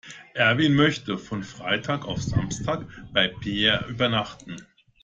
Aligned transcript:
Erwin 0.33 0.73
möchte 0.73 1.15
von 1.19 1.43
Freitag 1.43 2.05
auf 2.07 2.23
Samstag 2.23 2.87
bei 3.13 3.27
Peer 3.27 3.85
übernachten. 3.87 4.57